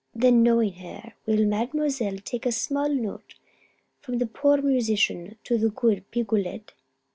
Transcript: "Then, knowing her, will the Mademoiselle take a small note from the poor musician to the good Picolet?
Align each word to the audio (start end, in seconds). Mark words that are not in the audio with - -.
"Then, 0.15 0.41
knowing 0.41 0.73
her, 0.77 1.13
will 1.27 1.35
the 1.37 1.45
Mademoiselle 1.45 2.17
take 2.25 2.47
a 2.47 2.51
small 2.51 2.89
note 2.89 3.35
from 3.99 4.17
the 4.17 4.25
poor 4.25 4.57
musician 4.59 5.37
to 5.43 5.59
the 5.59 5.69
good 5.69 6.09
Picolet? 6.09 6.71